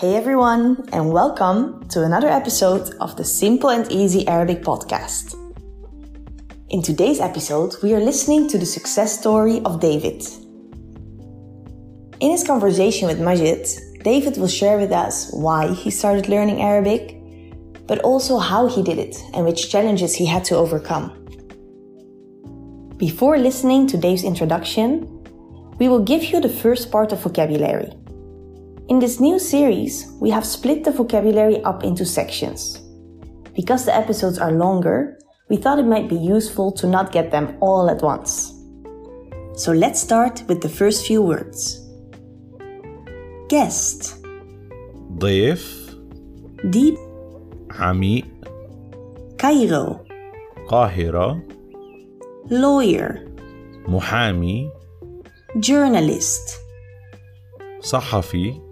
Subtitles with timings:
[0.00, 5.34] Hey everyone, and welcome to another episode of the Simple and Easy Arabic podcast.
[6.70, 10.22] In today's episode, we are listening to the success story of David.
[12.20, 13.66] In his conversation with Majid,
[14.04, 17.16] David will share with us why he started learning Arabic,
[17.88, 21.10] but also how he did it and which challenges he had to overcome.
[22.98, 25.08] Before listening to Dave's introduction,
[25.80, 27.90] we will give you the first part of vocabulary.
[28.89, 32.79] In this new series, we have split the vocabulary up into sections.
[33.55, 35.17] Because the episodes are longer,
[35.49, 38.53] we thought it might be useful to not get them all at once.
[39.55, 41.79] So let's start with the first few words.
[43.49, 44.15] Guest,
[45.17, 45.95] ضيف
[46.69, 46.97] deep,
[47.71, 48.25] عميق
[49.37, 49.99] Cairo,
[50.67, 51.41] قاهرة
[52.49, 53.19] lawyer,
[53.87, 54.71] محامي
[55.59, 56.57] journalist.
[57.81, 58.66] صحفي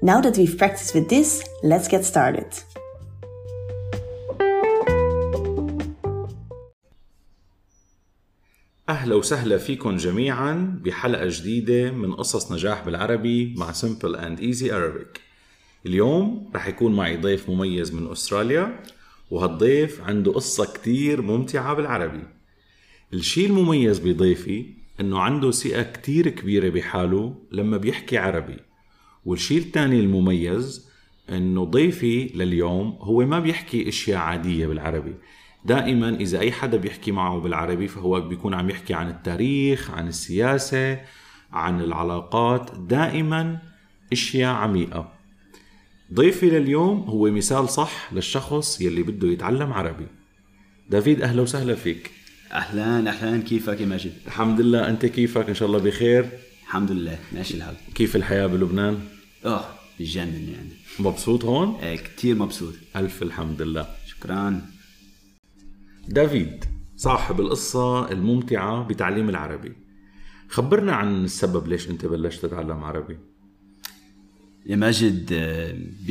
[0.00, 2.46] Now that we've practiced with this, let's get started.
[8.88, 15.20] أهلا وسهلا فيكم جميعا بحلقة جديدة من قصص نجاح بالعربي مع Simple and Easy Arabic.
[15.86, 18.80] اليوم رح يكون معي ضيف مميز من أستراليا
[19.30, 22.22] وهالضيف عنده قصة كتير ممتعة بالعربي.
[23.14, 24.66] الشيء المميز بضيفي
[25.00, 28.67] إنه عنده ثقة كتير كبيرة بحاله لما بيحكي عربي.
[29.28, 30.88] والشيء الثاني المميز
[31.30, 35.14] إنه ضيفي لليوم هو ما بيحكي أشياء عادية بالعربي.
[35.64, 41.00] دائما إذا أي حدا بيحكي معه بالعربي فهو بيكون عم يحكي عن التاريخ عن السياسة
[41.52, 43.58] عن العلاقات دائما
[44.12, 45.12] أشياء عميقة.
[46.14, 50.06] ضيفي لليوم هو مثال صح للشخص يلي بده يتعلم عربي.
[50.90, 52.10] دافيد أهلا وسهلا فيك.
[52.52, 53.42] أهلا أهلا.
[53.42, 54.88] كيفك يا ماجد؟ الحمد لله.
[54.88, 56.28] أنت كيفك؟ إن شاء الله بخير.
[56.62, 57.18] الحمد لله.
[57.32, 57.74] ماشي الحال.
[57.94, 59.64] كيف الحياة بلبنان؟ آه
[60.00, 60.70] بجنن يعني.
[61.00, 62.74] مبسوط هون؟ آه كثير مبسوط.
[62.96, 63.86] ألف الحمد لله.
[64.06, 64.62] شكرا.
[66.08, 66.64] دافيد
[66.96, 69.72] صاحب القصة الممتعة بتعليم العربي.
[70.48, 73.18] خبرنا عن السبب ليش أنت بلشت تتعلم عربي.
[74.66, 75.72] يا ماجد آه،
[76.06, 76.10] ب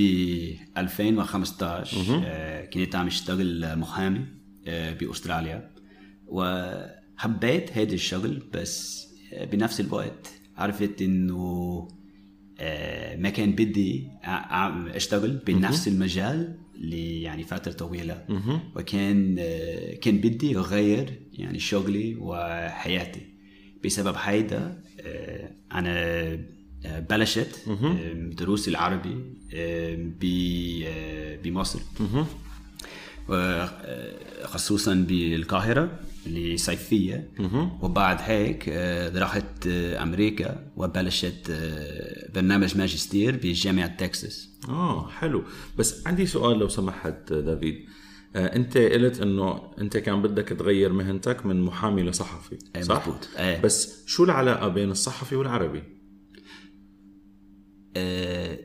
[0.78, 4.26] 2015 آه، كنت عم أشتغل محامي
[4.68, 5.72] آه، بأستراليا.
[6.28, 9.08] وحبيت هذا الشغل بس
[9.52, 11.88] بنفس الوقت عرفت إنه
[13.18, 14.08] ما كان بدي
[14.96, 18.26] أشتغل بنفس المجال اللي يعني فترة طويلة.
[18.76, 23.22] وكان آه، كان بدي أغير يعني شغلي وحياتي.
[23.86, 25.94] بسبب هيدا آه، أنا
[26.86, 29.16] آه، بلشت آه، دروس العربي
[29.54, 31.80] آه، ب- آه، بمصر.
[34.44, 36.00] خصوصا بالقاهرة.
[36.28, 37.32] لصيفية
[37.82, 45.44] وبعد هيك آه، رحت آه، أمريكا وبلشت آه، برنامج ماجستير بجامعة تكساس آه حلو
[45.78, 47.86] بس عندي سؤال لو سمحت دافيد
[48.36, 53.30] أنت قلت إنه أنت كان بدك تغير مهنتك من محامي لصحفي إيه، صح؟ مزبوط.
[53.38, 53.62] إيه.
[53.62, 55.84] بس شو العلاقة بين الصحفي والعربي؟
[57.98, 58.60] آه،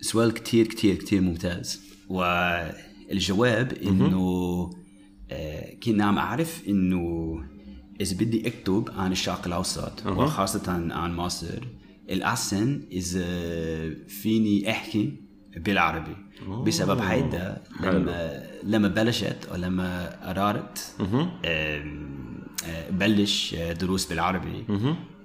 [0.00, 4.70] سؤال كتير كتير كتير ممتاز والجواب إنه
[5.82, 7.34] كنا عم أعرف إنه
[8.00, 11.58] إذا بدي أكتب عن الشرق الأوسط وخاصة عن مصر
[12.10, 13.24] الأحسن إذا
[14.08, 15.12] فيني أحكي
[15.56, 16.16] بالعربي.
[16.66, 22.12] بسبب هيدا لما لما بلشت ولما قررت آم،
[22.66, 24.64] آه، بلش آه، دروس بالعربي.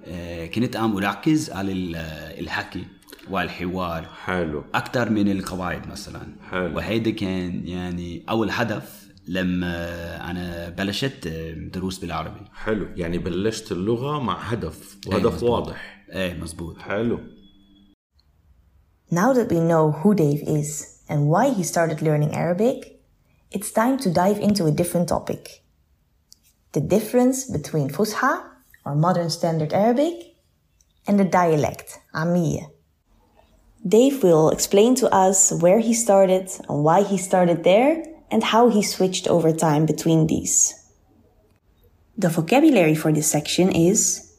[0.06, 1.96] آه، كنت عم أركز على ال-
[2.40, 2.84] الحكي
[3.30, 4.06] والحوار.
[4.24, 4.64] حلو.
[4.74, 6.20] أكثر من القواعد مثلا.
[6.50, 6.76] حلو.
[6.76, 14.18] وهيدا كان يعني أول هدف لما أنا بلشت آه، دروس بالعربي حلو يعني بلشت اللغة
[14.18, 15.50] مع هدف إيه، وهدف مزبوط.
[15.50, 17.20] واضح إيه مزبوط حلو
[19.10, 20.70] Now that we know who Dave is
[21.08, 22.78] and why he started learning Arabic,
[23.50, 25.62] it's time to dive into a different topic.
[26.72, 28.32] The difference between Fusha,
[28.84, 30.14] or modern standard Arabic,
[31.06, 32.66] and the dialect, Amiya.
[33.96, 37.94] Dave will explain to us where he started and why he started there
[38.31, 40.73] and how he switched over time between these.
[42.17, 44.31] The vocabulary for this section is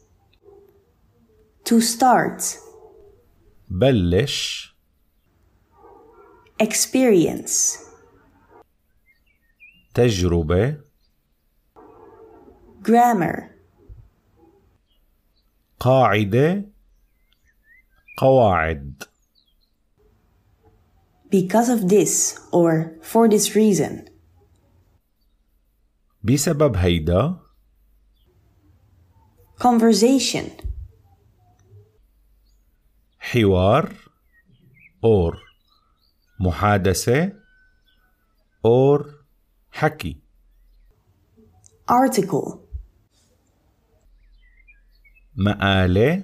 [1.65, 2.57] to start,
[3.69, 4.69] بلش
[6.59, 7.77] experience,
[9.93, 10.77] تجربه
[12.81, 13.55] grammar,
[15.79, 16.63] قاعده
[18.17, 19.03] قواعد
[21.29, 24.09] because of this or for this reason,
[26.23, 27.39] بسبب هيدا
[29.59, 30.49] conversation,
[33.19, 33.93] حوار
[35.03, 35.37] اور
[36.39, 37.31] محادثة
[38.65, 39.25] اور
[39.71, 40.17] حكي
[41.91, 42.59] article
[45.35, 46.23] مقالة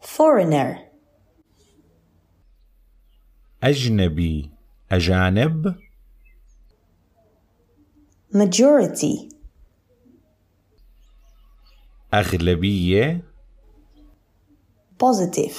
[0.00, 0.85] foreigner
[3.67, 4.49] أجنبي
[4.91, 5.75] أجانب؟
[8.33, 9.33] Majority.
[12.13, 13.23] أغلبية؟
[15.03, 15.57] Positive.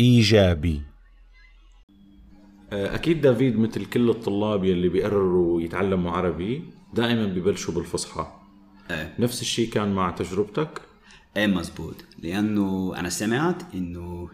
[0.00, 0.82] إيجابي.
[2.72, 6.62] أكيد دافيد مثل كل الطلاب يلي بيقرروا يتعلموا عربي
[6.94, 8.32] دائما ببلشوا بالفصحى.
[8.90, 9.14] إيه.
[9.18, 10.82] نفس الشيء كان مع تجربتك؟
[11.36, 11.94] إيه مزبوط.
[12.18, 14.28] لأنه أنا سمعت إنه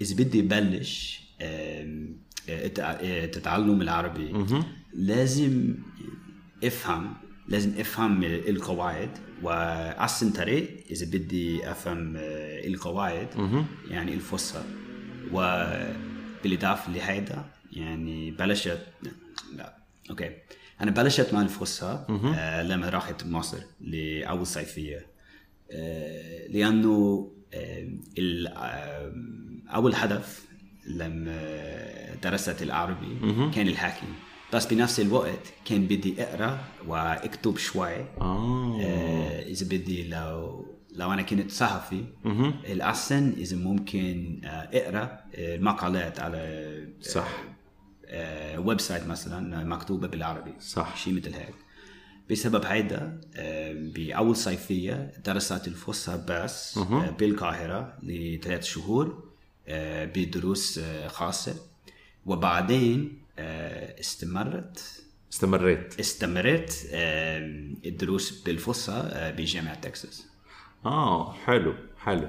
[0.00, 2.06] إذا بدي بلش آه،
[2.48, 4.32] آه، تتعلم العربي
[4.94, 5.74] لازم
[6.64, 7.14] افهم
[7.48, 9.10] لازم افهم القواعد
[9.42, 13.28] وأحسن طريق إذا بدي أفهم آه، القواعد
[13.90, 14.62] يعني الفصحى
[15.32, 18.86] وبالإضافة لهيدا يعني بلشت
[19.56, 19.76] لا
[20.10, 20.30] أوكي.
[20.80, 22.04] أنا بلشت مع الفصحى
[22.36, 25.06] آه، لما رحت مصر لأول صيفية
[25.70, 27.88] آه، لأنه آه،
[29.68, 30.44] أول هدف
[30.86, 31.40] لما
[32.22, 33.18] درست العربي
[33.54, 34.06] كان الحكي
[34.52, 37.96] بس بنفس الوقت كان بدي أقرأ وأكتب شوي.
[38.20, 38.78] آه.
[38.82, 42.04] آه، إذا بدي لو لو أنا كنت صحفي
[42.66, 45.02] الأحسن إذا ممكن آه، أقرأ
[45.34, 47.28] آه، المقالات على صح.
[48.06, 50.52] آه، website مثلا مكتوبة بالعربي.
[50.60, 50.96] صح.
[50.96, 51.54] شيء مثل هيك.
[52.30, 59.06] بسبب هيدا آه، بأول صيفية درست الفصحى بس آه، بالقاهرة لثلاث شهور.
[59.06, 59.33] آه،
[60.04, 61.54] بدروس آه، خاصة.
[62.26, 65.04] وبعدين آه، استمرت.
[65.32, 66.00] استمريت.
[66.00, 67.38] استمرت آه،
[67.86, 70.26] الدروس بالفصحى آه، بجامعة تكساس.
[70.86, 72.28] آه حلو حلو.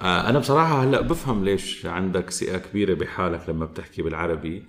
[0.00, 4.64] آه أنا بصراحة هلأ بفهم ليش عندك ثقه كبيرة بحالك لما بتحكي بالعربي.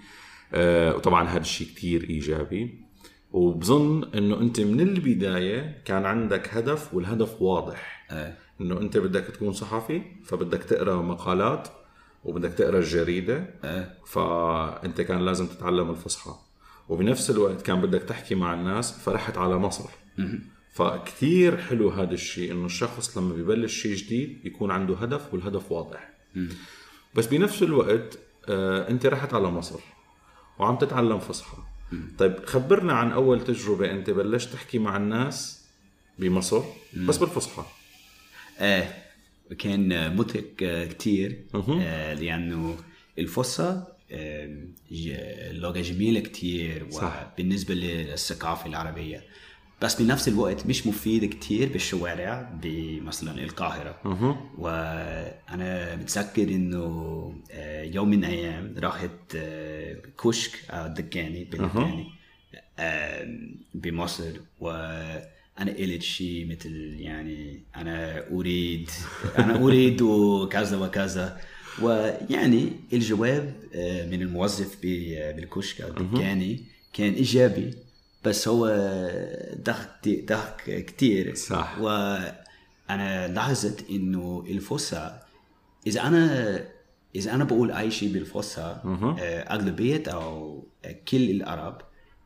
[0.54, 2.86] آه وطبعا هذا الشيء كتير إيجابي.
[3.32, 8.06] وبظن إنه أنت من البداية كان عندك هدف والهدف واضح.
[8.12, 8.38] آه.
[8.62, 11.68] إنه أنت بدك تكون صحفي فبدك تقرأ مقالات
[12.24, 13.46] وبدك تقرأ الجريدة.
[14.06, 16.36] فأنت كان لازم تتعلم الفصحى.
[16.90, 19.90] وبنفس الوقت كان بدك تحكي مع الناس فرحت على مصر.
[20.74, 26.10] فكتير حلو هذا الشيء إنه الشخص لما ببلش شيء جديد يكون عنده هدف والهدف واضح.
[27.16, 28.20] بس بنفس الوقت
[28.50, 29.80] آه أنت رحت على مصر
[30.60, 31.58] وعم تتعلم فصحى.
[32.18, 35.66] طيب خبرنا عن أول تجربة أنت بلشت تحكي مع الناس
[36.20, 36.62] بمصر
[36.98, 37.64] بس بالفصحى.
[38.60, 38.88] آه
[39.60, 41.44] كان مضحك آه، كتير.
[41.82, 42.76] آه لأنه
[43.20, 44.58] الفصحى آه،
[44.92, 45.18] ج-
[45.52, 47.28] لغة جميلة كتير صح.
[47.34, 49.24] وبالنسبة للثقافة العربية.
[49.82, 54.00] بس بنفس الوقت مش مفيد كتير بالشوارع بمثلا القاهرة.
[54.58, 56.86] وأنا متذكر إنه
[57.52, 62.06] آه، يوم من الأيام رحت آه، كشك أو دكاني باللبناني
[62.80, 63.28] آه،
[63.74, 64.32] بمصر.
[65.58, 68.90] وأنا قلت شيء مثل يعني أنا أريد
[69.40, 71.38] أنا أريد وكذا وكذا.
[71.82, 76.64] ويعني الجواب آه، من الموظف ب- بالكشك أو الدكاني
[76.94, 77.74] كان إيجابي
[78.26, 78.68] بس هو
[79.64, 81.36] ضحك ضحك كتير.
[81.36, 81.78] صح.
[81.80, 85.20] وأنا لاحظت إنه الفصحى
[85.88, 86.64] إذا أنا
[87.16, 88.62] إذا أنا بقول أي شيء بالفصحى
[89.20, 90.64] آه، أغلبية أو
[91.08, 91.82] كل العرب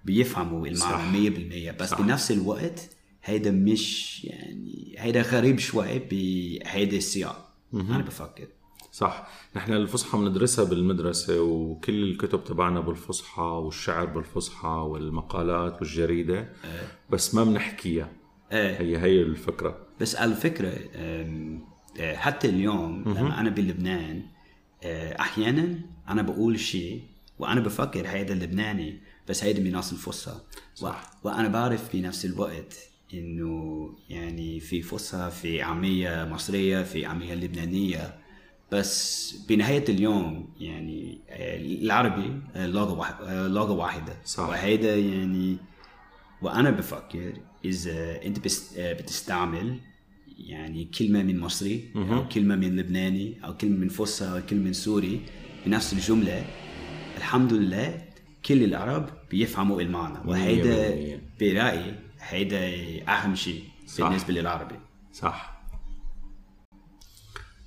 [0.05, 1.29] بيفهموا المعنى
[1.71, 2.01] 100% بس صح.
[2.01, 2.89] بنفس الوقت
[3.23, 7.49] هيدا مش يعني هيدا غريب شوي بهيدا السياق.
[7.73, 8.47] أنا بفكر.
[8.91, 9.27] صح.
[9.55, 16.49] نحن الفصحى بندرسها بالمدرسة وكل الكتب تبعنا بالفصحى والشعر بالفصحى والمقالات والجريدة.
[17.09, 18.11] بس ما بنحكيها.
[18.51, 18.81] إيه.
[18.81, 19.77] هي هي الفكرة.
[20.01, 21.63] بس على فكرة أم،
[21.99, 24.23] أه، حتى اليوم لما أنا بلبنان
[24.83, 27.03] أه، أحيانا أنا بقول شيء
[27.39, 28.99] وأنا بفكر هيدا اللبناني
[29.29, 30.37] بس هيدا من أصل فصحى
[30.75, 31.11] صح.
[31.23, 38.15] وأنا بعرف بنفس الوقت إنه يعني في فصحى في عامية مصرية في عامية لبنانية
[38.71, 44.49] بس بنهاية اليوم يعني أه، العربي أه، لغة واحد- أه، لغة واحدة صح.
[44.49, 45.57] وهيدا يعني
[46.41, 47.33] وأنا بفكر
[47.65, 48.39] إذا أنت
[48.77, 49.77] بتستعمل
[50.39, 54.73] يعني كلمة من مصري أو كلمة من لبناني أو كلمة من فصحى أو كلمة من
[54.73, 55.21] سوري
[55.65, 56.45] بنفس الجملة
[57.17, 58.01] الحمد لله
[58.45, 61.19] كل العرب بيفهموا المعنى وهيدا.
[61.39, 62.59] برأيي هيدا
[63.07, 63.63] أهم شيء.
[63.99, 64.75] بالنسبة للعربي.
[65.13, 65.59] صح.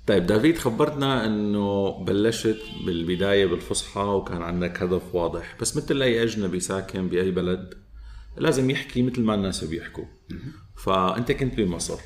[0.07, 6.59] طيب دافيد خبرتنا إنه بلشت بالبداية بالفصحى وكان عندك هدف واضح بس مثل أي أجنبي
[6.59, 7.73] ساكن بأي بلد
[8.37, 10.05] لازم يحكي مثل ما الناس بيحكوا.
[10.75, 11.99] فأنت كنت بمصر.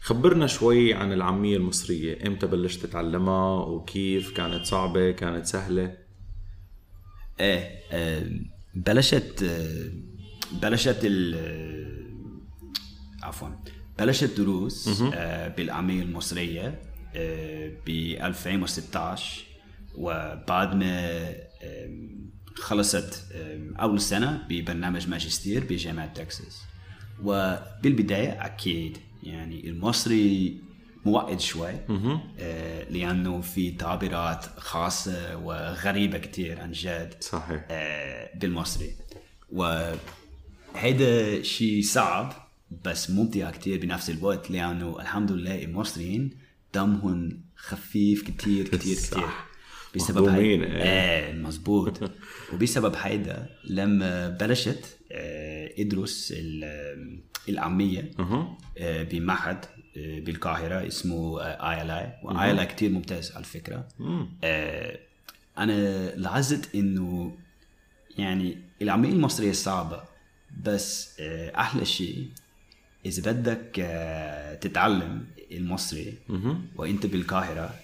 [0.00, 5.96] خبرنا شوي عن العامية المصرية إمتى بلشت تتعلمها وكيف كانت صعبة كانت سهلة؟
[7.40, 8.30] إيه آه،
[8.74, 9.90] بلشت آه،
[10.52, 11.34] بلشت ال
[13.22, 13.48] آه، عفوا.
[13.98, 16.80] بلشت دروس آه، بالعامية المصرية
[17.86, 17.88] ب
[18.20, 19.44] 2016
[19.94, 21.30] وبعد ما
[22.54, 26.62] خلصت آم، أول سنة ببرنامج ماجستير بجامعة تكساس.
[27.24, 30.60] وبالبداية أكيد يعني المصري
[31.04, 31.72] موعد شوي
[32.38, 37.66] آه، لأنه في تعبيرات خاصة وغريبة كتير عن جد صحيح.
[37.70, 38.90] آه، بالمصري.
[40.74, 42.32] وهيدا شيء صعب
[42.84, 46.30] بس ممتع كتير بنفس الوقت لأنه الحمد لله المصريين
[46.74, 49.10] دمهم خفيف كتير كتير صح.
[49.90, 50.82] كتير بسبب هيدا إيه.
[50.82, 52.10] إيه مزبوط
[52.52, 58.58] وبسبب هيدا لما بلشت آه، إدرس ال- العامية أها.
[58.78, 59.64] آه، بمعهد
[59.96, 62.12] بالقاهرة اسمه آي إل آي.
[62.22, 63.88] وآي إل آي كتير ممتاز على فكرة
[64.44, 64.98] آه،
[65.58, 67.36] أنا لاحظت إنه
[68.18, 70.02] يعني العامية المصرية صعبة.
[70.64, 72.26] بس آه، أحلى شيء
[73.06, 76.14] إذا بدك آه، تتعلم المصري
[76.76, 77.74] وإنت بالقاهرة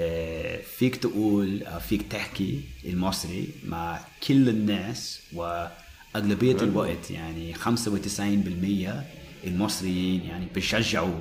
[0.00, 9.04] آه، فيك تقول فيك تحكي المصري مع كل الناس وأغلبية الوقت يعني 95%
[9.46, 11.20] المصريين يعني بيشجعوا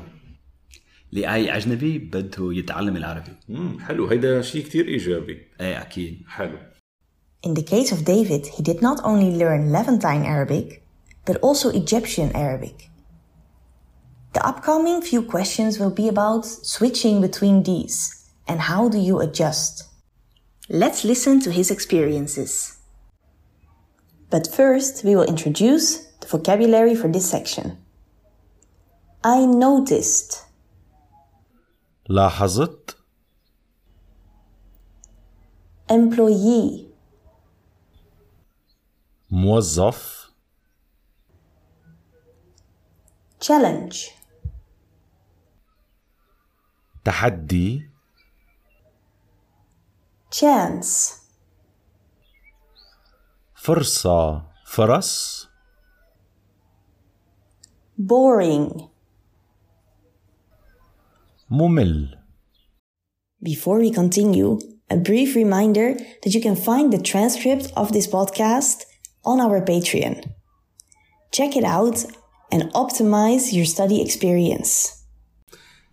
[1.12, 3.32] لأي أجنبي بده يتعلم العربي.
[3.50, 4.08] مم، حلو.
[4.08, 5.38] هيدا شيء كتير إيجابي.
[5.62, 6.22] إيه أكيد.
[6.27, 6.58] حلو.
[7.48, 10.82] In the case of David, he did not only learn Levantine Arabic,
[11.26, 12.90] but also Egyptian Arabic.
[14.35, 19.85] The upcoming few questions will be about switching between these and how do you adjust.
[20.68, 22.78] Let's listen to his experiences.
[24.30, 27.76] But first, we will introduce the vocabulary for this section.
[29.23, 30.47] I noticed,
[32.09, 32.97] لاحظت
[35.90, 36.87] employee,
[39.30, 40.15] موظف
[43.47, 44.11] challenge,
[47.04, 47.90] تحدي
[50.30, 51.18] chance,
[53.54, 55.47] فرصة فرص
[57.99, 58.88] boring.
[61.50, 62.18] ممل
[63.42, 68.85] Before we continue, a brief reminder that you can find the transcript of this podcast
[69.25, 70.30] on our Patreon.
[71.32, 72.04] Check it out
[72.56, 74.98] and optimize your study experience.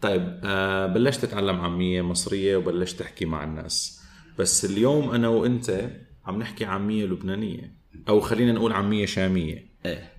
[0.00, 4.00] طيب آه بلشت تتعلم عامية مصرية وبلشت تحكي مع الناس.
[4.38, 5.90] بس اليوم أنا وأنت
[6.26, 7.72] عم نحكي عامية لبنانية
[8.08, 9.66] أو خلينا نقول عامية شامية.
[9.86, 10.10] إيه.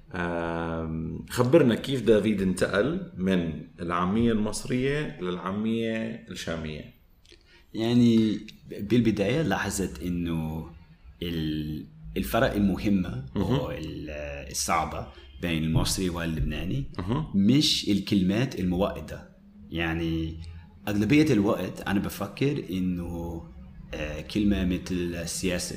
[1.29, 6.93] خبرنا كيف دافيد انتقل من العامية المصرية للعامية الشامية.
[7.73, 8.39] يعني
[8.69, 10.69] بالبداية لاحظت إنه
[11.23, 11.85] ال-
[12.17, 14.09] الفرق المهمة أو ال-
[14.51, 15.07] الصعبة.
[15.41, 16.91] بين المصري واللبناني
[17.35, 19.29] مش الكلمات الموقدة
[19.69, 20.39] يعني
[20.87, 23.43] أغلبية الوقت أنا بفكر إنه
[23.93, 25.75] آه، كلمة مثل السياسة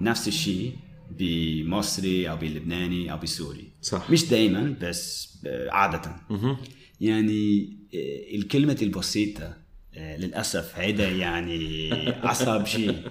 [0.00, 0.72] نفس الشيء
[1.18, 4.10] بمصري أو باللبناني أو بالسوري صح.
[4.10, 6.16] مش دائما بس آه، عاده.
[7.00, 9.56] يعني آه، الكلمة البسيطة
[9.94, 11.90] آه، للأسف هيدا يعني
[12.32, 13.02] أصعب شيء.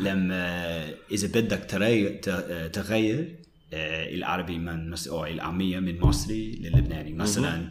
[0.00, 1.58] لما إذا بدك
[2.72, 3.39] تغير
[3.72, 5.08] العربي من مس...
[5.08, 7.12] أو العامية من مصري للبناني.
[7.12, 7.70] مثلا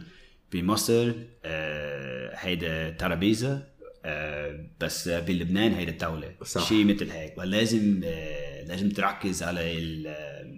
[0.52, 1.12] بمصر
[1.44, 3.66] آه، هيدا ترابيزة
[4.04, 6.68] آه، بس باللبنان هيدا الدولة صح.
[6.68, 7.38] شيء مثل هيك.
[7.38, 10.54] ولازم آه، لازم تركز على ال- آه،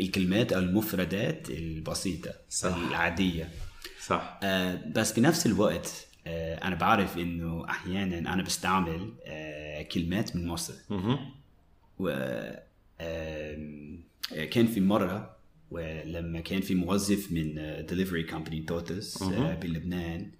[0.00, 2.76] الكلمات أو المفردات البسيطة صح.
[2.76, 3.48] العادية.
[4.06, 4.40] صح.
[4.42, 10.74] آه، بس بنفس الوقت آه، أنا بعرف إنه أحيانا أنا بستعمل آه، كلمات من مصر.
[11.98, 12.08] و
[13.00, 13.58] آه،
[14.30, 15.36] كان في مرة
[15.70, 17.54] ولما كان في موظف من
[17.86, 19.22] delivery company Toters
[19.62, 20.30] بلبنان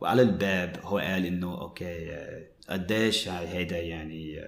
[0.00, 4.40] وعلى الباب هو قال إنه okay آه، قديش هيدا يعني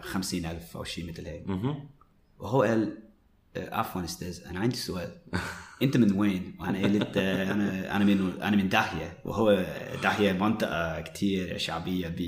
[0.00, 1.48] خمسين ألف أو شيء مثل هيك.
[2.38, 3.11] وهو قال آه،
[3.56, 5.10] عفوا أستاذ أنا عندي سؤال.
[5.82, 9.66] أنت من وين؟ وأنا قلت آه، أنا أنا من أنا من داهية وهو
[10.02, 12.20] داهية منطقة كتير شعبية ب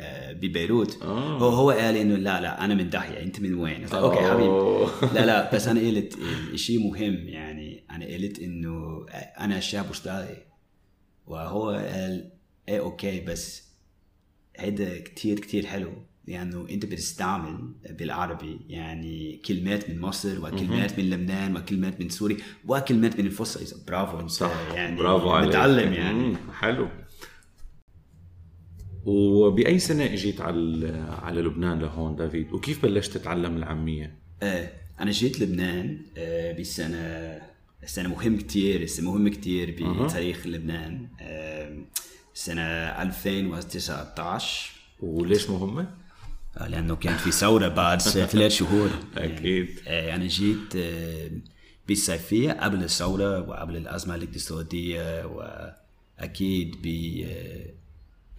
[0.00, 1.02] آه، ببيروت.
[1.02, 3.22] هو هو قال إنه لا لا أنا من داهية.
[3.22, 4.86] أنت من وين؟ أوكي حبيبي.
[5.20, 6.18] لا لا بس أنا قلت
[6.54, 7.84] شيء مهم يعني.
[7.90, 9.06] أنا قلت إنه
[9.40, 10.36] أنا شاب استرالي
[11.26, 12.32] وهو قال
[12.68, 13.70] إيه أوكي بس
[14.56, 15.92] هيدا كتير كتير حلو.
[16.26, 22.36] لأنه أنت بتستعمل بالعربي يعني كلمات من مصر وكلمات من لبنان وكلمات من سوريا
[22.66, 23.64] وكلمات من الفصحى.
[23.88, 24.52] برافو أنت صح.
[24.74, 25.48] يعني برافو عليك.
[25.48, 26.36] متعلم يعني.
[26.52, 26.88] حلو.
[29.04, 30.88] وبأي سنة إجيت على
[31.22, 37.38] على لبنان لهون دافيد؟ وكيف بلشت تتعلم العامية؟ آه أنا جيت لبنان آه بسنة
[37.84, 41.08] سنة مهم كتير سنة مهم كتير بتاريخ لبنان.
[42.34, 45.94] سنة 2019 وليش مهمة؟
[46.68, 48.00] لأنه كان في ثورة بعد
[48.32, 48.90] ثلاث شهور.
[49.16, 49.68] أكيد.
[49.86, 51.30] آه، أنا جيت آه،
[51.88, 56.86] بالصيفية قبل الثورة وقبل الأزمة الاقتصادية وأكيد ب
[57.26, 57.66] آه،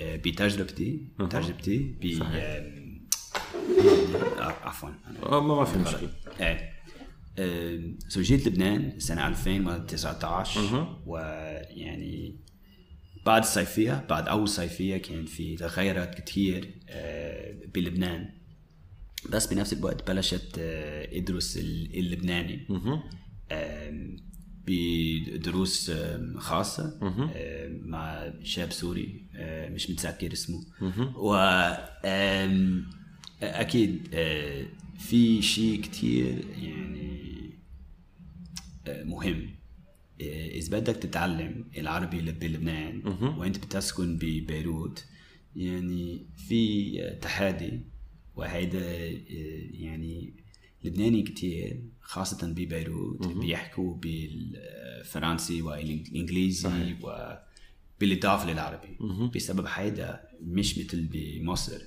[0.01, 2.24] آه، بتجربتي تجربتي ب
[4.39, 4.89] عفوا.
[5.39, 6.10] ما في مشكلة.
[6.39, 6.72] إيه
[8.08, 12.36] so جيت لبنان سنة 2019 ويعني
[13.25, 16.65] بعد الصيفية بعد أول صيفية كان في تغيرات كتير.
[16.65, 16.81] آه،
[17.74, 18.29] بلبنان.
[19.29, 22.67] بس بنفس الوقت بلشت آه، ادرس ال- اللبناني.
[24.67, 25.91] بدروس
[26.38, 26.98] خاصة.
[27.86, 30.63] مع شاب سوري آه، مش متذكر اسمه.
[31.15, 31.33] و
[33.43, 34.65] أكيد آه،
[35.00, 37.21] في شيء كتير يعني
[38.88, 39.50] آه، مهم.
[40.21, 43.07] آه، إذا بدك تتعلم العربي اللي بلبنان
[43.38, 45.05] وأنت بتسكن ببيروت
[45.55, 47.79] يعني في تحدي
[48.36, 49.22] وهيدا آه،
[49.72, 50.34] يعني
[50.84, 58.98] لبناني كتير خاصة ببيروت بيحكوا بالفرنسي والإنجليزي وبالإضافة للعربي.
[59.36, 61.81] بسبب هيدا مش مثل بمصر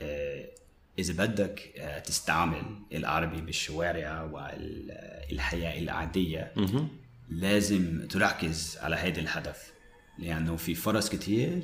[0.00, 0.48] آه،
[0.98, 6.52] إذا بدك آه، تستعمل العربي بالشوارع والحياة العادية
[7.28, 9.72] لازم تركز على هذا الهدف.
[10.18, 11.62] لأنه في فرص كتير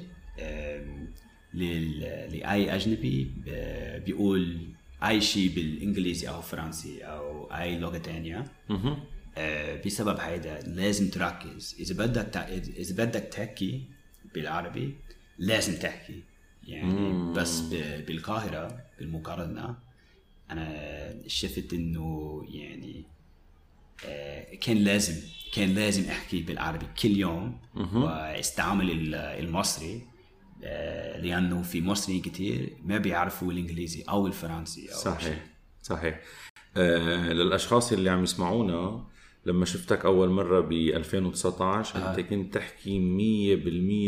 [2.74, 4.58] أجنبي ب- بيقول
[5.02, 8.44] أي شيء بالإنجليزي أو فرنسي أو أي لغة تانية.
[9.38, 11.76] آه، بسبب هيدا لازم تركز.
[11.80, 12.36] إذا بدك
[12.78, 13.82] إذا بدك تحكي
[14.34, 14.94] بالعربي
[15.38, 16.22] لازم تحكي.
[16.66, 19.76] يعني بس ب- بالقاهرة بالمقارنة
[20.50, 23.04] أنا شفت إنه يعني
[24.06, 25.14] آه، كان لازم
[25.54, 27.58] كان لازم أحكي بالعربي كل يوم
[28.02, 30.02] وأستعمل ال- المصري.
[31.22, 35.46] لأنه في مصريين كتير ما بيعرفوا الإنجليزي أو الفرنسي أو صحيح
[35.82, 36.20] صحيح.
[36.76, 39.04] آه للأشخاص اللي عم يسمعونا
[39.46, 42.98] لما شفتك أول مرة ب 2019 أنت كنت تحكي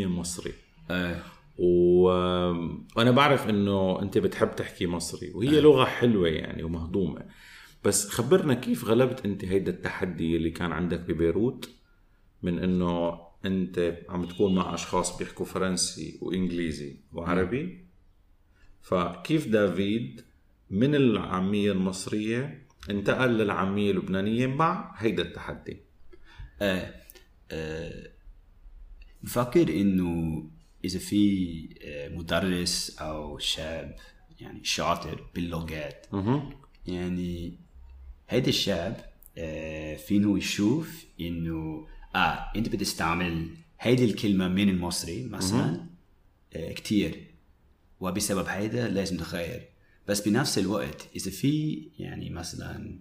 [0.06, 0.52] 100% مصري.
[0.90, 1.16] آه،.
[1.58, 7.24] وأنا بعرف إنه أنت بتحب تحكي مصري وهي لغة حلوة يعني ومهضومة.
[7.84, 11.70] بس خبرنا كيف غلبت أنت هيدا التحدي اللي كان عندك ببيروت
[12.42, 17.84] من إنه انت عم تكون مع أشخاص بيحكوا فرنسي وإنجليزي وعربي.
[18.82, 20.24] فكيف دافيد
[20.70, 25.76] من العامية المصرية انتقل للعامية اللبنانية مع هيدا التحدي؟
[26.62, 26.94] آه،
[27.50, 28.10] آه،
[29.22, 30.44] بفكر إنه
[30.84, 33.96] إذا في آه، مدرس أو شاب
[34.40, 36.06] يعني شاطر باللغات
[36.86, 37.58] يعني
[38.28, 43.48] هيدا الشاب آه، فينه يشوف إنه آه انت بتستعمل
[43.80, 45.86] هيدي الكلمة من المصري مثلا
[46.56, 47.24] آه كتير.
[48.00, 49.68] وبسبب هيدا لازم تغير.
[50.08, 52.98] بس بنفس الوقت إذا في يعني مثلا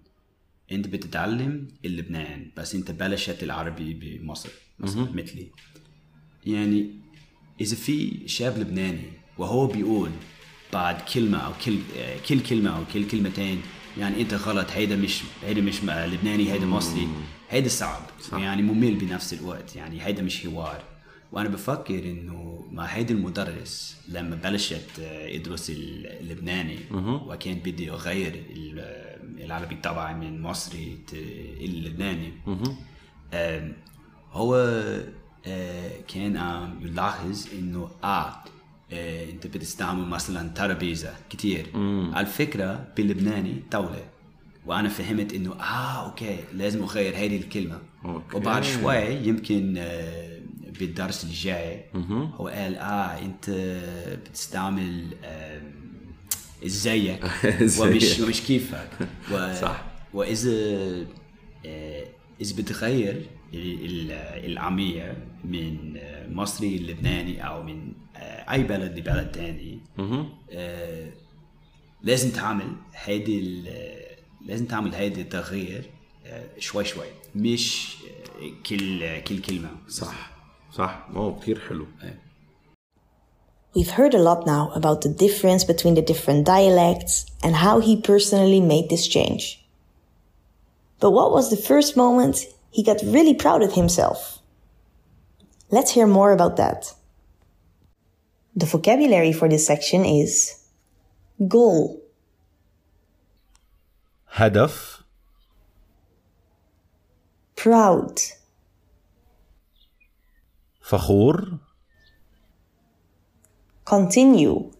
[0.72, 5.50] أنت بتتعلم اللبنان بس أنت بلشت العربي بمصر مثلا مثلي.
[6.46, 6.90] يعني
[7.60, 10.10] إذا في شاب لبناني وهو بيقول
[10.72, 11.78] بعد كلمة أو كل
[12.28, 13.62] كل كلمة أو كل كلمتين
[13.98, 17.08] يعني أنت غلط هيدا مش هيدا مش لبناني هيدا مصري.
[17.50, 18.02] هيدا صعب.
[18.22, 18.38] صح.
[18.38, 19.76] يعني ممل بنفس الوقت.
[19.76, 20.82] يعني هيدا مش حوار.
[21.32, 26.78] وأنا بفكر إنه مع هيدا المدرس لما بلشت يدرس اللبناني
[27.26, 28.44] وكان بدي أغير
[29.38, 30.98] العربي تبعي من مصري
[31.60, 32.32] اللبناني
[34.32, 34.54] هو
[36.08, 37.46] كان عم يلاحظ
[38.04, 38.57] آه إيه
[38.92, 41.66] أنت بتستعمل مثلا ترابيزة كتير.
[41.74, 42.12] مم.
[42.16, 44.04] الفكرة باللبناني طاولة
[44.66, 47.78] وأنا فهمت إنه آه أوكي لازم أغير هذه الكلمة.
[48.04, 48.36] أوكي.
[48.36, 50.38] وبعد شوي يمكن آه
[50.80, 51.84] بالدرس اللي جاي
[52.36, 53.50] هو قال آه أنت
[54.28, 55.60] بتستعمل آه
[56.66, 57.24] ازيك
[57.80, 58.90] ومش ومش كيفك.
[59.32, 59.84] و صح.
[60.14, 60.52] واذا
[61.66, 62.04] آه
[62.40, 63.26] اذا بتغير
[64.44, 65.96] العامية من
[66.30, 67.92] مصري لبناني أو من
[68.50, 69.78] اي بلد لبلد تاني
[70.52, 71.08] آه
[72.02, 73.64] لازم تعمل هيدي
[74.46, 75.90] لازم تعمل هيدي التغيير
[76.26, 77.96] آه شوي شوي مش
[78.66, 80.30] كل كل كلمه صح
[80.72, 81.86] صح هو كثير حلو
[83.76, 88.00] We've heard a lot now about the difference between the different dialects and how he
[88.00, 89.62] personally made this change.
[91.00, 94.37] But what was the first moment he got really proud of himself?
[95.69, 96.93] Let's hear more about that.
[98.55, 100.55] The vocabulary for this section is
[101.47, 102.01] goal,
[104.29, 105.03] هدف
[107.55, 108.19] proud,
[110.81, 111.57] فخور
[113.85, 114.71] continue,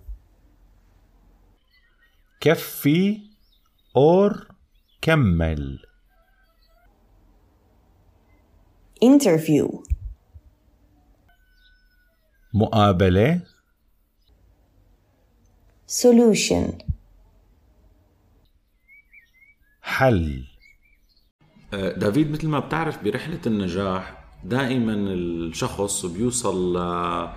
[2.42, 3.22] كفي
[3.96, 4.48] اور
[5.02, 5.80] كمل
[9.02, 9.84] interview,
[12.59, 13.41] مقابلة؟
[16.03, 16.83] Solution,
[19.83, 20.45] حل.
[21.73, 27.29] دافيد مثل ما بتعرف برحلة النجاح دائما الشخص بيوصل ل-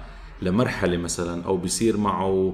[0.42, 2.54] لمرحلة مثلا أو بيصير معه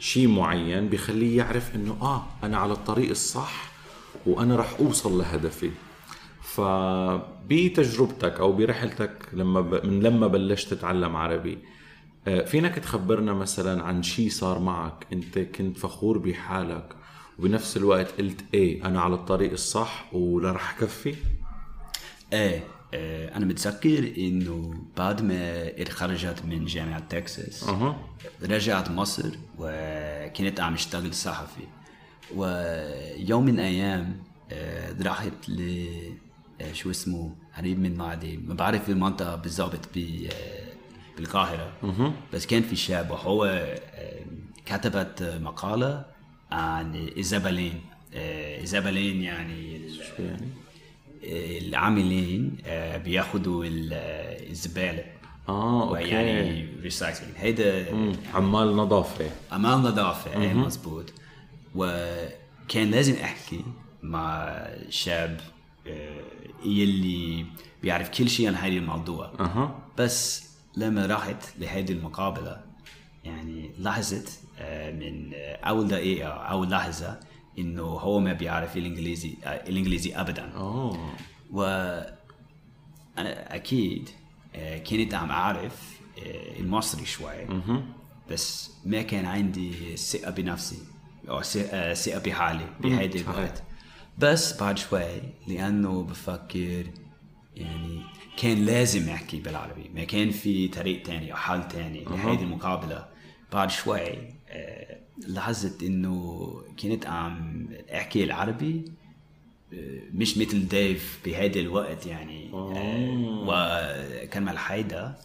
[0.00, 3.70] شيء معين بيخليه يعرف إنه آه أنا على الطريق الصح
[4.26, 5.70] وأنا رح أوصل لهدفي.
[6.42, 9.86] فبتجربتك أو برحلتك لما ب...
[9.86, 11.58] من لما بلشت تتعلم عربي آه،
[12.24, 16.96] فينك تخبرنا مثلا عن شيء صار معك؟ أنت كنت فخور بحالك
[17.38, 21.14] وبنفس الوقت قلت إيه أنا على الطريق الصح ولا رح كفي
[22.32, 27.96] إيه آه، أنا متذكر إنه بعد ما اتخرجت من جامعة تكساس أها.
[28.42, 31.62] رجعت مصر وكنت عم أشتغل صحفي.
[32.34, 35.86] ويوم من الأيام آه، رحت ل
[36.60, 40.28] آه، شو اسمه قريب من معدي ما بعرف المنطقة بالضبط ب
[41.14, 41.72] آه، بالقاهره
[42.32, 44.24] بس كان في شاب وهو آه،
[44.66, 46.04] كتبت مقالة
[46.50, 47.80] عن الزبالين.
[48.14, 49.80] آه، الزبالين يعني
[50.18, 50.48] يعني؟
[51.68, 55.04] العاملين آه، بياخدوا ال- آه، الزبالة.
[55.48, 56.08] آه okay.
[56.08, 57.86] يعني recycling هيدا.
[58.34, 59.30] عمال نظافة.
[59.52, 60.42] عمال نظافة.
[60.42, 61.12] إيه مزبوط
[61.74, 63.60] وكان لازم أحكي
[64.02, 64.58] مع
[64.90, 65.40] شاب
[65.86, 66.20] آه،
[66.64, 67.46] يلي
[67.82, 69.32] بيعرف كل شيء عن هذا الموضوع.
[69.40, 69.78] أها.
[69.98, 72.60] بس لما رحت لهذه المقابلة
[73.24, 77.20] يعني لاحظت آه، من آه، أول دقيقة أول لحظة
[77.58, 80.52] إنه هو ما بيعرف الإنجليزي آه، الإنجليزي ابدا.
[80.54, 81.08] آه
[81.52, 81.62] و
[83.18, 84.10] أنا أكيد
[84.90, 86.00] كنت عم أعرف
[86.58, 87.46] المصري شوي.
[88.30, 90.78] بس ما كان عندي ثقة بنفسي
[91.28, 91.42] أو
[91.94, 93.20] ثقة بحالي بهيدي.
[93.20, 93.62] الوقت.
[94.18, 96.86] بس بعد شوي لأنه بفكر
[97.56, 98.02] يعني
[98.36, 99.90] كان لازم احكي بالعربي.
[99.94, 103.08] ما كان في طريق تاني أو حل تاني لهيدي المقابلة.
[103.52, 108.84] بعد شوي آه، لاحظت إنه كنت عم أحكي العربي
[110.12, 115.16] مش مثل ديف بهذا الوقت يعني آه، وكان مع الحيدا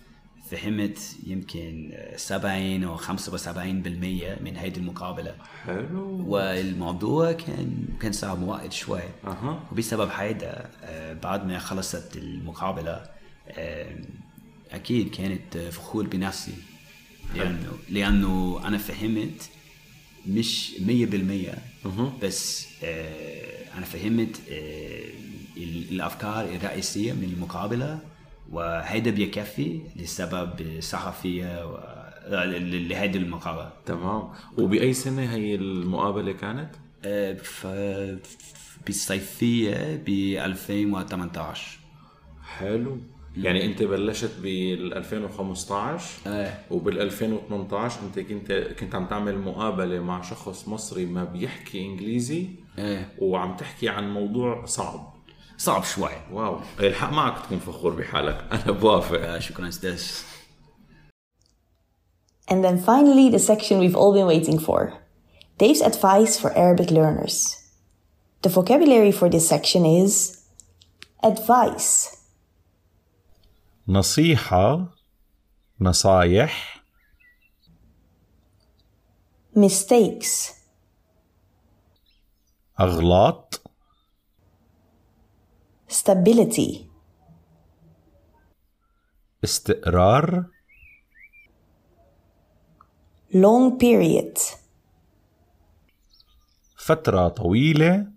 [0.51, 3.07] فهمت يمكن 70 أو 75%
[4.41, 5.35] من هذه المقابلة.
[5.65, 6.25] حلو.
[6.27, 9.01] والموضوع كان كان صعب وقت شوي.
[9.23, 9.63] أها.
[9.71, 13.05] وبسبب هيدا آه، بعد ما خلصت المقابلة
[13.49, 13.95] آه،
[14.71, 16.53] أكيد كانت فخور بنفسي.
[17.35, 19.49] لأنه لأنه أنا فهمت
[20.27, 21.57] مش 100%
[22.23, 24.41] بس آه، أنا فهمت
[25.57, 27.99] ال- الأفكار الرئيسية من المقابلة
[28.51, 31.79] وهيدا بيكفي لسبب صحفية و...
[32.89, 33.71] لهيدي المقابلة.
[33.85, 34.29] تمام.
[34.57, 36.69] وبأي سنة هي المقابلة كانت؟
[37.05, 37.67] آه، ف...
[38.85, 40.09] بالصيفيه ب
[40.45, 41.79] 2018
[42.43, 42.97] حلو.
[43.37, 50.21] يعني أنت بلشت بال 2015 إيه وبال 2018 أنت كنت كنت عم تعمل مقابلة مع
[50.21, 55.13] شخص مصري ما بيحكي إنجليزي؟ إيه وعم تحكي عن موضوع صعب.
[55.59, 60.03] صعب شوي واو الحق معك تكون فخور بحالك أنا بوافق آه، شكرا أستاذ
[62.51, 64.81] And then finally, the section we've all been waiting for
[65.59, 67.35] Dave's advice for Arabic learners.
[68.41, 70.41] The vocabulary for this section is
[71.23, 72.17] advice,
[73.87, 74.87] نصيحه
[75.81, 76.83] نصايح
[79.55, 80.53] mistakes,
[82.79, 83.58] اغلاط
[85.89, 86.89] stability,
[89.43, 90.45] استقرار.
[93.31, 94.39] Long period,
[96.77, 98.11] فترة طويلة.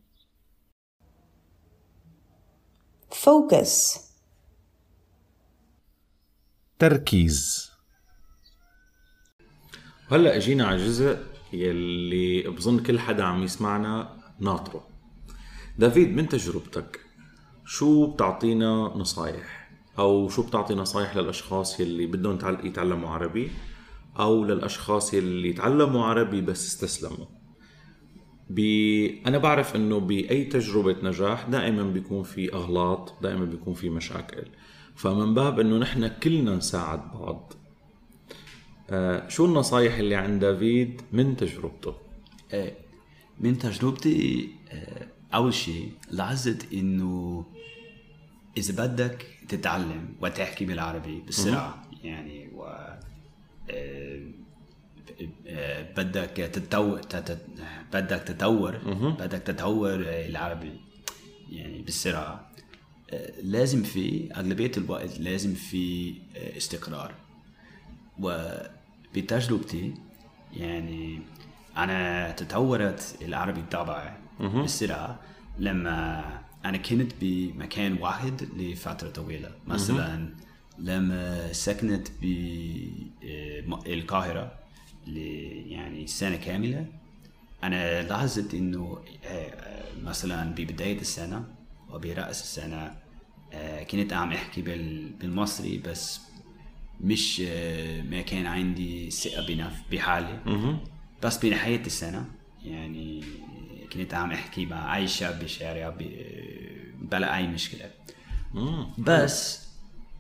[3.11, 4.01] Focus,
[6.79, 7.71] تركيز.
[10.11, 11.19] هلأ اجينا على جزء
[11.53, 14.89] يلي بظن كل حدا عم يسمعنا ناطره.
[15.79, 17.01] دافيد من تجربتك؟
[17.65, 23.51] شو بتعطينا نصايح؟ أو شو بتعطي نصايح للأشخاص يلي بدهم يتعل- يتعلموا عربي
[24.19, 27.27] أو للأشخاص اللي تعلموا عربي بس استسلموا.
[28.51, 29.23] بي...
[29.27, 34.45] أنا بعرف إنه بأي تجربة نجاح دائما بيكون في أغلاط دائما بيكون في مشاكل.
[34.95, 37.53] فمن باب إنه نحن كلنا نساعد بعض.
[38.91, 41.95] آه شو النصايح اللي عند دافيد من تجربته؟
[42.53, 42.73] آه،
[43.41, 47.45] من تجربتي آه، أول شيء لاحظت إنه
[48.57, 52.65] إذا بدك تتعلم وتحكي بالعربي بسرعة يعني و
[55.47, 57.47] آه، بدك تتطور تت-
[57.93, 58.77] بدك تطور
[59.11, 60.81] بدك تطور العربي
[61.51, 62.51] يعني بسرعة.
[63.11, 67.15] آه، لازم في أغلبية الوقت لازم في آه، استقرار.
[69.15, 69.95] وبتجربتي
[70.53, 71.21] يعني
[71.77, 74.13] أنا تطورت العربي تبعي
[74.63, 75.21] بسرعة.
[75.59, 76.25] لما
[76.65, 79.51] أنا كنت بمكان واحد لفترة طويلة.
[79.67, 80.29] مثلا
[80.79, 82.09] لما سكنت
[83.85, 84.53] بالقاهره
[85.07, 86.87] يعني سنة كاملة
[87.65, 91.45] أنا لاحظت إنه آه، مثلا ببداية السنة
[91.91, 92.95] وبرأس السنة
[93.53, 96.21] آه، كنت عم أحكي بال- بالمصري بس
[97.01, 100.41] مش آه، ما كان عندي ثقة بنف بحالي.
[101.23, 102.25] بس بنهاية السنة
[102.65, 103.25] يعني
[103.93, 107.91] كنت عم احكي مع اي شاب بالشارع ب- بلا أي مشكلة.
[108.99, 109.67] بس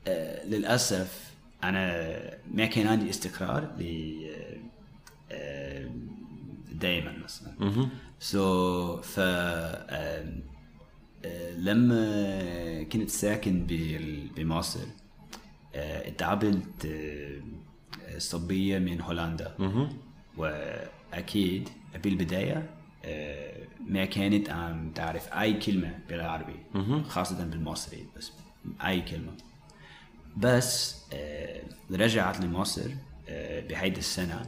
[0.09, 1.33] آه، للأسف
[1.65, 2.05] أنا
[2.55, 4.17] ما كان عندي استقرار ل
[5.33, 5.91] آه،
[6.73, 7.89] دائما مثلا.
[8.21, 10.33] سو ف آه،
[11.57, 13.67] لما كنت ساكن
[14.37, 14.87] بمصر
[15.75, 19.55] آه، اتقابلت آه، صبية من هولندا.
[20.37, 21.69] وأكيد
[22.05, 22.71] بالبداية
[23.05, 23.52] آه،
[23.87, 26.57] ما كانت عم تعرف أي كلمة بالعربي
[27.09, 28.33] خاصة بالمصري بس
[28.87, 29.33] أي كلمة.
[30.37, 32.90] بس آه، رجعت لمصر
[33.29, 34.42] آه، بهيدي السنة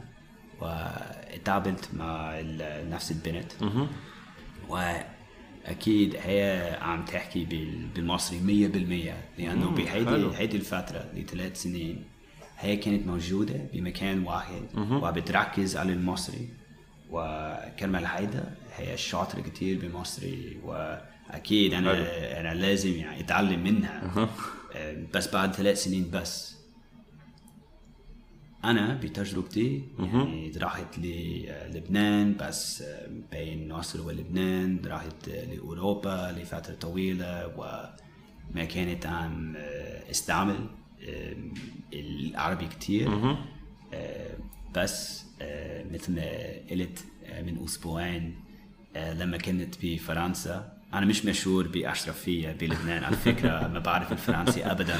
[0.61, 2.41] واتقابلت مع
[2.89, 3.51] نفس البنت.
[4.69, 10.09] وأكيد هي عم تحكي بال- بالمصري 100% لأنه بهيدي.
[10.37, 12.03] هيدي الفترة لثلاث سنين
[12.59, 14.61] هي كانت موجودة بمكان واحد.
[15.03, 16.49] وبتركز على المصري.
[17.11, 22.03] وكرمال هيدا هي شاطرة كتير بالمصري وأكيد أنا حلو.
[22.39, 24.27] أنا لازم يعني أتعلم منها.
[24.75, 26.55] آه، بس بعد ثلاث سنين بس.
[28.63, 32.83] أنا بتجربتي يعني رحت للبنان بس
[33.31, 39.55] بين مصر ولبنان رحت لأوروبا لفترة طويلة وما كانت عم
[40.11, 40.69] استعمل
[41.93, 43.37] العربي كتير.
[44.75, 45.25] بس
[45.91, 47.05] مثل ما قلت
[47.43, 48.35] من أسبوعين
[48.95, 54.97] لما كنت بفرنسا أنا مش مشهور بأشرفية بلبنان على فكرة ما بعرف الفرنسي ابدا.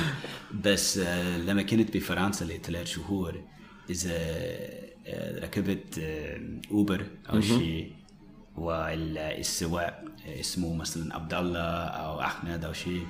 [0.63, 3.41] بس آه، لما كنت بفرنسا لثلاث شهور
[3.89, 4.13] إذا
[5.07, 6.39] آه، ركبت آه،
[6.71, 7.91] أوبر أو شيء
[8.55, 10.03] والسواق
[10.39, 13.05] اسمه مثلا عبد الله أو أحمد أو شيء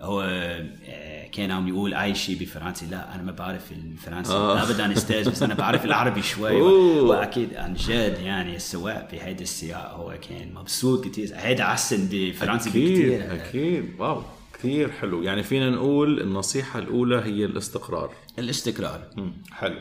[0.00, 2.86] هو آه، كان عم يقول أي شيء بفرنسي.
[2.86, 4.32] لا أنا ما بعرف الفرنسي.
[4.32, 4.62] آه.
[4.62, 6.60] ابدا أستاذ بس أنا بعرف العربي شوي.
[7.08, 11.30] وأكيد عن جد يعني السواق بهيدا السياق هو كان مبسوط كتير.
[11.34, 13.34] هيدا احسن بفرنسي أكيد بكتير.
[13.34, 13.84] أكيد.
[13.98, 14.22] واو
[14.54, 15.22] كثير حلو.
[15.22, 18.14] يعني فينا نقول النصيحة الأولى هي الاستقرار.
[18.38, 19.00] الاستقرار.
[19.16, 19.32] مم.
[19.52, 19.80] حلو.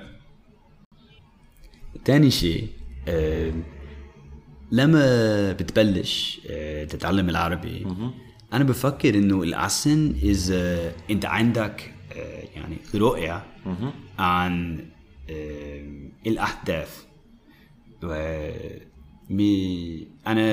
[2.06, 2.68] تاني شيء
[3.08, 3.54] آه،
[4.72, 7.88] لما بتبلش آه، تتعلم العربي
[8.54, 13.44] أنا بفكر إنه الأحسن اذا أنت عندك آه، يعني رؤية
[14.20, 14.80] عن
[18.04, 18.12] و
[19.30, 20.50] مي أنا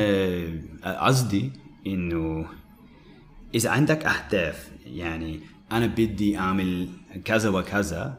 [0.85, 1.51] قصدي
[1.87, 2.47] إنه
[3.55, 5.41] إذا عندك اهداف يعني
[5.73, 6.89] أنا بدي أعمل
[7.25, 8.19] كذا وكذا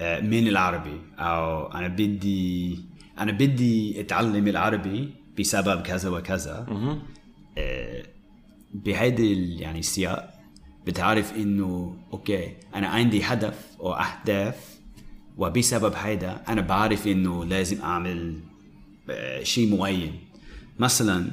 [0.00, 2.78] آه، من العربي أو أنا بدي
[3.18, 6.66] أنا بدي أتعلم العربي بسبب كذا وكذا
[8.74, 10.34] بهيدي يعني السياق
[10.86, 14.78] بتعرف إنه أوكي أنا عندي هدف أو أهداف
[15.36, 18.40] وبسبب هيدا أنا بعرف إنه لازم أعمل
[19.10, 20.12] آه، شيء معين
[20.78, 21.30] مثلا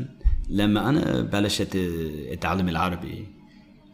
[0.50, 1.76] لما أنا بلشت
[2.32, 3.26] أتعلم العربي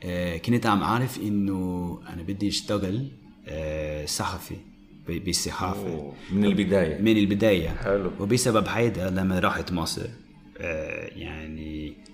[0.03, 3.07] آه، كنت عم أعرف إنه أنا بدي أشتغل
[3.47, 4.55] آه، صحفي
[5.07, 6.13] بالصحافه.
[6.31, 8.11] من البداية من البداية حلو.
[8.19, 10.07] وبسبب هيدا لما رحت مصر
[10.57, 12.11] آه، يعني آه،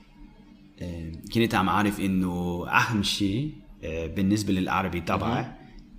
[1.33, 3.51] كنت عم عارف إنه أهم شيء
[3.83, 5.45] آه، بالنسبة للعربي تبعي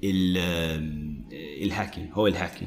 [0.05, 2.67] ال- آه، الحكي هو الحكي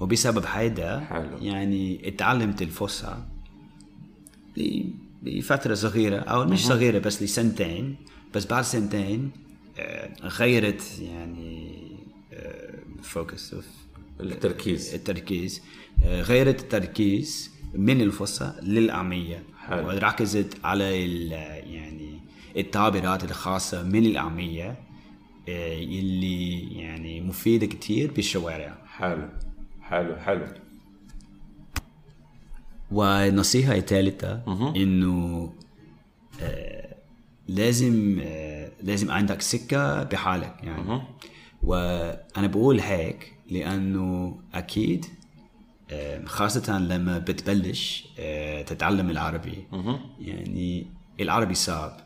[0.00, 1.06] وبسبب هيدا.
[1.42, 3.16] يعني اتعلمت الفصحى
[5.22, 7.96] لفترة صغيرة أو مش صغيرة بس لسنتين
[8.34, 9.30] بس بعد سنتين
[9.78, 11.78] آه، غيرت يعني
[13.02, 13.54] فوكس
[14.20, 14.94] التركيز.
[14.94, 15.62] التركيز.
[16.04, 19.42] آه، غيرت التركيز من الفصحى للعامية.
[19.68, 19.86] حلو.
[19.88, 21.32] وركزت على ال-
[21.74, 22.18] يعني
[22.56, 24.76] التعبيرات الخاصة من العامية
[25.48, 28.78] آه، اللي يعني مفيدة كتير بالشوارع.
[28.86, 29.28] حلو.
[29.82, 30.46] حلو حلو.
[32.90, 34.42] والنصيحة الثالثة
[34.76, 35.52] إنه
[36.42, 36.94] آه،
[37.48, 41.02] لازم آه، لازم عندك سكة بحالك يعني.
[41.62, 45.17] وأنا بقول هيك لأنه أكيد آه،
[46.26, 49.66] خاصة لما بتبلش آه، تتعلم العربي.
[50.20, 50.86] يعني
[51.20, 52.00] العربي صعب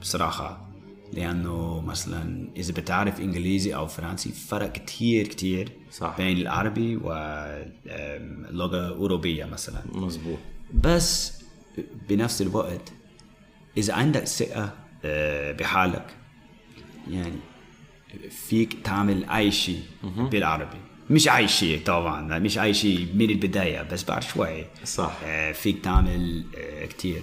[0.00, 0.68] بصراحة
[1.12, 6.14] لأنه مثلا إذا بتعرف إنجليزي أو فرنسي فرق كتير كتير صح.
[6.18, 9.82] بين العربي واللغة الأوروبية مثلا.
[9.92, 10.38] مزبوط
[10.74, 11.42] بس
[12.08, 12.92] بنفس الوقت
[13.76, 14.72] إذا عندك ثقة
[15.04, 16.16] آه، بحالك
[17.10, 17.36] يعني
[18.30, 19.82] فيك تعمل أي شيء
[20.30, 20.80] بالعربي.
[21.10, 24.64] مش شيء طبعا مش شيء من البداية بس بعد شوي.
[24.84, 25.16] صح.
[25.24, 27.22] آه، فيك تعمل آه، كتير.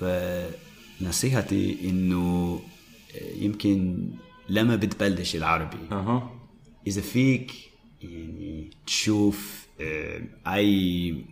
[0.00, 2.60] فنصيحتي إنه
[3.14, 4.08] آه، يمكن
[4.48, 6.30] لما بتبلش العربي أها.
[6.86, 7.52] إذا فيك
[8.02, 9.66] يعني تشوف
[10.46, 11.24] أي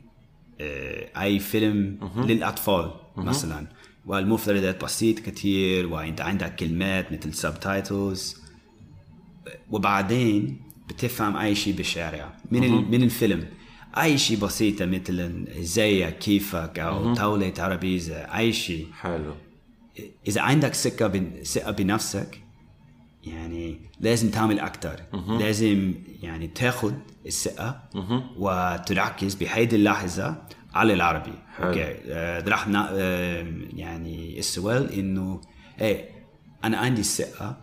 [1.16, 3.66] أي فيلم للأطفال مثلا.
[4.06, 8.36] والمفردات بسيط كتير وانت عندك كلمات مثل سبتايتلز
[9.70, 12.32] وبعدين بتفهم أي شيء بالشارع.
[12.50, 13.46] من ال- من الفيلم.
[13.96, 19.34] أي شيء بسيطة مثل ازيك كيفك أو طاولة ترابيزة أي شيء حلو.
[20.28, 22.40] إذا عندك ثقة بن- ثقة بنفسك
[23.24, 25.00] يعني لازم تعمل أكثر
[25.38, 26.92] لازم يعني تاخذ
[27.26, 27.82] الثقة
[28.38, 30.42] وتركز بهيدي اللحظة
[30.74, 31.32] على العربي.
[31.56, 31.66] حلو.
[31.68, 31.96] أوكي.
[32.08, 35.40] آه، نا- آه، يعني السؤال إنه
[35.80, 36.08] إيه
[36.64, 37.58] أنا عندي الثقه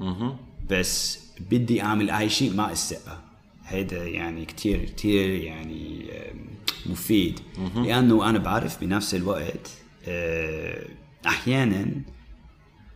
[0.70, 3.22] بس بدي أعمل أي شيء مع الثقه
[3.66, 6.06] هيدا يعني كتير كتير يعني
[6.86, 7.40] مفيد.
[7.76, 9.72] لأنه أنا بعرف بنفس الوقت
[10.08, 10.86] آه،
[11.28, 11.86] أحيانا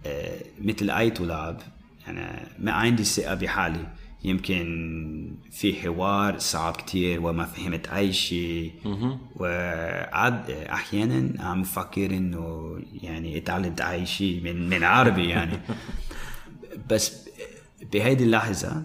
[0.06, 1.62] آه، مثل أي طلاب
[2.08, 3.88] أنا ما عندي ثقة بحالي.
[4.24, 8.72] يمكن في حوار صعب كتير وما فهمت أي شيء.
[9.36, 15.60] وعاد أحيانا عم بفكر إنه يعني اتعلمت أي شيء من من عربي يعني.
[16.90, 17.25] بس
[17.94, 18.84] بهيدي اللحظة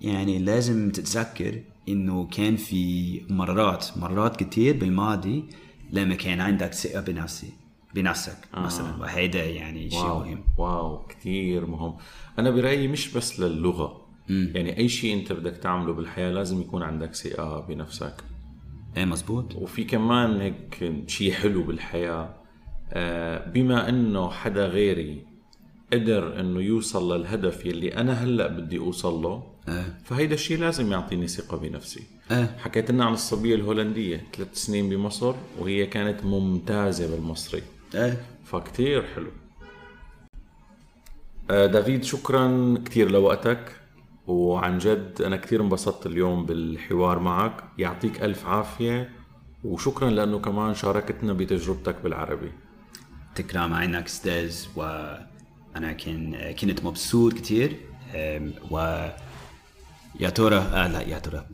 [0.00, 5.44] يعني لازم تتذكر إنه كان في مرات مرات كتير بالماضي
[5.92, 7.52] لما كان عندك ثقة بنفسي
[7.94, 8.96] بنفسك مثلا.
[8.96, 10.44] وهيدا يعني شيء مهم.
[10.58, 11.94] واو كثير مهم.
[12.38, 14.06] أنا برأيي مش بس للغة.
[14.28, 18.14] يعني أي شيء أنت بدك تعمله بالحياة لازم يكون عندك ثقة بنفسك.
[18.96, 19.56] إيه مزبوط.
[19.56, 22.34] وفي كمان هيك شيء حلو بالحياة.
[22.92, 25.26] آه، بما إنه حدا غيري
[25.92, 29.98] قدر إنه يوصل للهدف يلي أنا هلأ بدي أوصل له إيه.
[30.04, 32.02] فهيدا الشيء لازم يعطيني ثقة بنفسي.
[32.30, 32.56] إيه.
[32.58, 37.62] حكيت لنا عن الصبية الهولندية ثلاث سنين بمصر وهي كانت ممتازة بالمصري.
[37.94, 38.24] إيه.
[38.44, 39.30] فكتير حلو.
[41.50, 43.72] آه، دافيد شكرا كتير لوقتك
[44.26, 47.64] وعن جد أنا كتير انبسطت اليوم بالحوار معك.
[47.78, 49.10] يعطيك ألف عافية
[49.64, 52.52] وشكرا لأنه كمان شاركتنا بتجربتك بالعربي.
[53.34, 54.66] تكرم عينك أستاذ
[55.74, 57.76] وأنا كان كنت مبسوط كتير
[58.14, 59.06] أم، و
[60.20, 61.46] يا ترى آه لا يا ترى.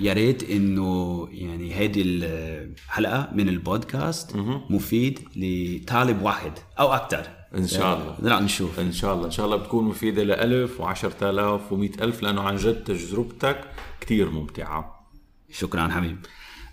[0.00, 4.36] يا ريت إنه يعني هذه الحلقة من البودكاست
[4.70, 8.16] مفيد لطالب واحد أو أكثر إن شاء الله.
[8.22, 8.80] لا نشوف.
[8.80, 9.26] إن شاء الله.
[9.26, 13.60] إن شاء الله بتكون مفيدة لألف وعشرة آلاف ومئة ألف لأنه عن جد تجربتك
[14.00, 15.08] كتير ممتعة.
[15.50, 16.18] شكرا حبيب.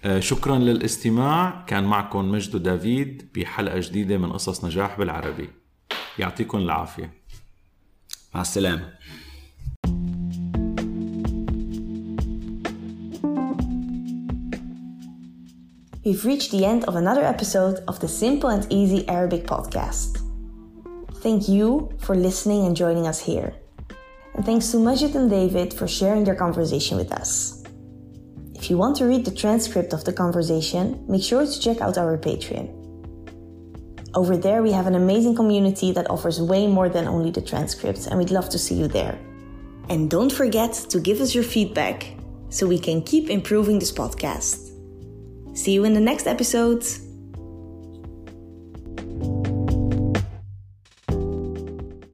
[0.03, 1.65] آه، شكرا للاستماع.
[1.67, 5.49] كان معكم مجد دافيد بحلقة جديدة من قصص نجاح بالعربي.
[16.05, 20.19] We've reached the end of another episode of the Simple and Easy Arabic podcast.
[21.23, 23.55] Thank you for listening and joining us here.
[24.35, 27.63] And thanks to Majid and David for sharing their conversation with us.
[28.53, 31.97] If you want to read the transcript of the conversation, make sure to check out
[31.97, 32.82] our Patreon.
[34.15, 38.05] Over there, we have an amazing community that offers way more than only the transcripts,
[38.05, 39.17] and we'd love to see you there.
[39.89, 42.15] And don't forget to give us your feedback
[42.49, 44.69] so we can keep improving this podcast.
[45.57, 46.85] See you in the next episode.